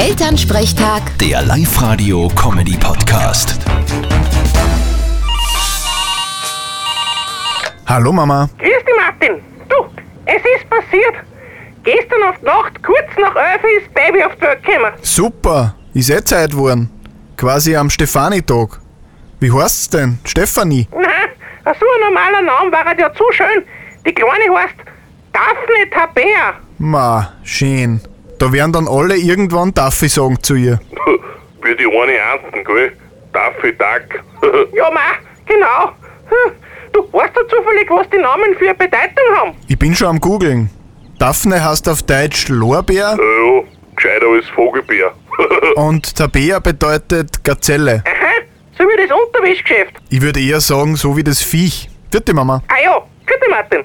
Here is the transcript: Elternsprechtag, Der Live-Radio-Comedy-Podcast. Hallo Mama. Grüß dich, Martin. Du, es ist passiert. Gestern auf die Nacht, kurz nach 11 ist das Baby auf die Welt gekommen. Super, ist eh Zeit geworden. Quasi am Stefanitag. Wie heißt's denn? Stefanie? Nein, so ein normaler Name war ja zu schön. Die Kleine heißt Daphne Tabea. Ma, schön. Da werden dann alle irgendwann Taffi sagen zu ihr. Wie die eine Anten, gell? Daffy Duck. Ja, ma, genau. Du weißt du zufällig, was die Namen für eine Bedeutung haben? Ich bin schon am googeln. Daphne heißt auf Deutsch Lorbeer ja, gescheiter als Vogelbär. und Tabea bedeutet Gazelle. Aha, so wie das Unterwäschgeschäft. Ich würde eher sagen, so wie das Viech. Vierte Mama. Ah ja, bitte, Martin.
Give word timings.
Elternsprechtag, 0.00 1.02
Der 1.18 1.42
Live-Radio-Comedy-Podcast. 1.42 3.58
Hallo 7.86 8.10
Mama. 8.10 8.48
Grüß 8.58 8.84
dich, 8.86 8.94
Martin. 8.96 9.42
Du, 9.68 9.76
es 10.24 10.42
ist 10.56 10.66
passiert. 10.70 11.16
Gestern 11.82 12.22
auf 12.30 12.38
die 12.40 12.46
Nacht, 12.46 12.82
kurz 12.82 13.08
nach 13.20 13.36
11 13.36 13.62
ist 13.62 13.88
das 13.88 13.92
Baby 14.06 14.24
auf 14.24 14.34
die 14.36 14.40
Welt 14.40 14.62
gekommen. 14.62 14.92
Super, 15.02 15.74
ist 15.92 16.08
eh 16.08 16.24
Zeit 16.24 16.52
geworden. 16.52 16.88
Quasi 17.36 17.76
am 17.76 17.90
Stefanitag. 17.90 18.80
Wie 19.38 19.52
heißt's 19.52 19.90
denn? 19.90 20.18
Stefanie? 20.24 20.88
Nein, 20.92 21.28
so 21.64 21.72
ein 21.72 22.00
normaler 22.08 22.40
Name 22.40 22.72
war 22.72 22.98
ja 22.98 23.12
zu 23.12 23.24
schön. 23.32 23.66
Die 24.06 24.14
Kleine 24.14 24.50
heißt 24.60 24.76
Daphne 25.34 25.90
Tabea. 25.90 26.54
Ma, 26.78 27.34
schön. 27.42 28.00
Da 28.40 28.50
werden 28.54 28.72
dann 28.72 28.88
alle 28.88 29.16
irgendwann 29.16 29.74
Taffi 29.74 30.08
sagen 30.08 30.42
zu 30.42 30.54
ihr. 30.54 30.80
Wie 31.62 31.76
die 31.76 31.84
eine 31.84 32.22
Anten, 32.22 32.64
gell? 32.64 32.92
Daffy 33.34 33.72
Duck. 33.72 34.24
Ja, 34.74 34.90
ma, 34.90 35.00
genau. 35.46 35.92
Du 36.92 37.00
weißt 37.12 37.36
du 37.36 37.42
zufällig, 37.46 37.88
was 37.88 38.08
die 38.10 38.16
Namen 38.18 38.56
für 38.58 38.64
eine 38.64 38.74
Bedeutung 38.74 39.36
haben? 39.36 39.52
Ich 39.68 39.78
bin 39.78 39.94
schon 39.94 40.08
am 40.08 40.20
googeln. 40.20 40.70
Daphne 41.20 41.62
heißt 41.64 41.88
auf 41.88 42.02
Deutsch 42.02 42.48
Lorbeer 42.48 43.16
ja, 43.16 43.62
gescheiter 43.94 44.26
als 44.26 44.48
Vogelbär. 44.48 45.12
und 45.76 46.16
Tabea 46.16 46.58
bedeutet 46.58 47.44
Gazelle. 47.44 48.02
Aha, 48.06 48.42
so 48.76 48.84
wie 48.84 49.06
das 49.06 49.16
Unterwäschgeschäft. 49.16 49.92
Ich 50.08 50.20
würde 50.20 50.40
eher 50.40 50.60
sagen, 50.60 50.96
so 50.96 51.16
wie 51.16 51.22
das 51.22 51.40
Viech. 51.42 51.88
Vierte 52.10 52.34
Mama. 52.34 52.60
Ah 52.66 52.82
ja, 52.82 53.00
bitte, 53.24 53.48
Martin. 53.50 53.84